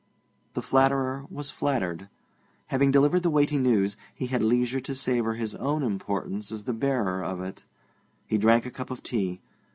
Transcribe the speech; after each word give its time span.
The 0.55 0.63
flatterer 0.63 1.27
was 1.29 1.51
flattered. 1.51 2.09
Having 2.69 2.89
delivered 2.89 3.21
the 3.21 3.29
weighty 3.29 3.59
news, 3.59 3.97
he 4.15 4.25
had 4.25 4.41
leisure 4.41 4.79
to 4.79 4.95
savour 4.95 5.35
his 5.35 5.53
own 5.53 5.83
importance 5.83 6.51
as 6.51 6.63
the 6.63 6.73
bearer 6.73 7.23
of 7.23 7.39
it. 7.43 7.65
He 8.25 8.39
drank 8.39 8.65
a 8.65 8.71
cup 8.71 8.89
of 8.89 9.03
tea. 9.03 9.41